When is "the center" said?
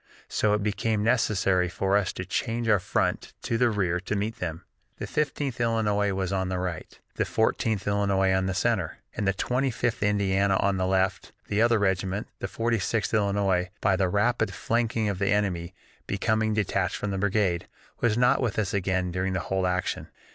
8.47-8.97